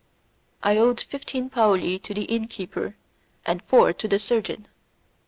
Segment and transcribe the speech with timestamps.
[0.63, 2.95] I owed fifteen paoli to the inn keeper
[3.45, 4.67] and four to the surgeon.